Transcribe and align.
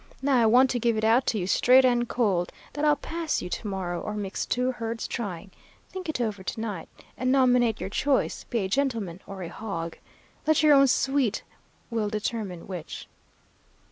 Now 0.19 0.41
I 0.41 0.47
want 0.47 0.71
to 0.71 0.79
give 0.79 0.97
it 0.97 1.03
out 1.03 1.27
to 1.27 1.37
you 1.37 1.45
straight 1.45 1.85
and 1.85 2.09
cold, 2.09 2.51
that 2.73 2.83
I'll 2.83 2.95
pass 2.95 3.39
you 3.39 3.49
to 3.49 3.67
morrow, 3.67 4.01
or 4.01 4.15
mix 4.15 4.47
two 4.47 4.71
herds 4.71 5.07
trying. 5.07 5.51
Think 5.91 6.09
it 6.09 6.19
over 6.19 6.41
to 6.41 6.59
night 6.59 6.89
and 7.15 7.31
nominate 7.31 7.79
your 7.79 7.91
choice 7.91 8.43
be 8.45 8.57
a 8.61 8.67
gentleman 8.67 9.19
or 9.27 9.43
a 9.43 9.49
hog. 9.49 9.99
Let 10.47 10.63
your 10.63 10.73
own 10.73 10.87
sweet 10.87 11.43
will 11.91 12.09
determine 12.09 12.65
which.' 12.65 13.07